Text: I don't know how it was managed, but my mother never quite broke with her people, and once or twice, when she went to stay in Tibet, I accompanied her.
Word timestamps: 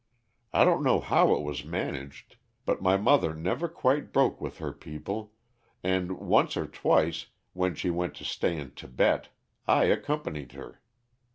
I 0.51 0.65
don't 0.65 0.81
know 0.81 0.99
how 0.99 1.35
it 1.35 1.43
was 1.43 1.63
managed, 1.63 2.37
but 2.65 2.81
my 2.81 2.97
mother 2.97 3.35
never 3.35 3.67
quite 3.67 4.11
broke 4.11 4.41
with 4.41 4.57
her 4.57 4.73
people, 4.73 5.33
and 5.83 6.13
once 6.17 6.57
or 6.57 6.65
twice, 6.65 7.27
when 7.53 7.75
she 7.75 7.91
went 7.91 8.15
to 8.15 8.25
stay 8.25 8.57
in 8.57 8.71
Tibet, 8.73 9.29
I 9.67 9.83
accompanied 9.83 10.53
her. 10.53 10.81